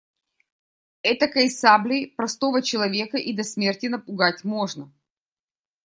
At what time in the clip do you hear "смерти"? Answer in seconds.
3.43-3.85